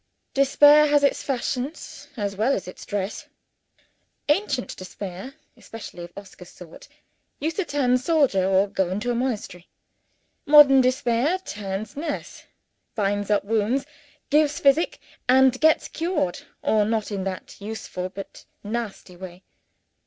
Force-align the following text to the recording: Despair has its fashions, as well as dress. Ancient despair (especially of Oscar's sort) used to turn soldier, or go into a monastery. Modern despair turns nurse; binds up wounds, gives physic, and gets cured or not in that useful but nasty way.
Despair 0.33 0.87
has 0.87 1.03
its 1.03 1.21
fashions, 1.21 2.07
as 2.17 2.35
well 2.35 2.53
as 2.53 2.65
dress. 2.87 3.27
Ancient 4.29 4.75
despair 4.75 5.35
(especially 5.55 6.03
of 6.03 6.11
Oscar's 6.17 6.49
sort) 6.49 6.87
used 7.39 7.57
to 7.57 7.65
turn 7.65 7.99
soldier, 7.99 8.49
or 8.49 8.67
go 8.67 8.89
into 8.89 9.11
a 9.11 9.13
monastery. 9.13 9.69
Modern 10.47 10.81
despair 10.81 11.37
turns 11.37 11.95
nurse; 11.95 12.45
binds 12.95 13.29
up 13.29 13.43
wounds, 13.45 13.85
gives 14.31 14.59
physic, 14.59 14.97
and 15.29 15.61
gets 15.61 15.87
cured 15.87 16.47
or 16.63 16.83
not 16.83 17.11
in 17.11 17.23
that 17.25 17.61
useful 17.61 18.09
but 18.09 18.45
nasty 18.63 19.15
way. 19.15 19.43